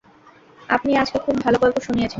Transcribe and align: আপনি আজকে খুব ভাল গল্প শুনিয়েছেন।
আপনি 0.69 0.91
আজকে 0.97 1.17
খুব 1.19 1.35
ভাল 1.43 1.55
গল্প 1.55 1.77
শুনিয়েছেন। 1.79 2.09